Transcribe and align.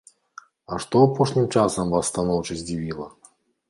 А 0.71 0.79
што 0.85 1.03
апошнім 1.09 1.47
часам 1.59 1.95
вас 1.97 2.05
станоўча 2.15 2.53
здзівіла? 2.65 3.07